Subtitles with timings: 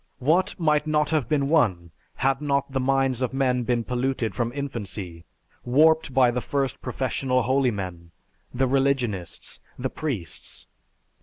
[0.17, 4.51] What might not have been won had not the minds of men been polluted from
[4.53, 5.25] infancy,
[5.63, 8.09] warped by the first professional holy men,
[8.51, 10.65] the religionists, the priests?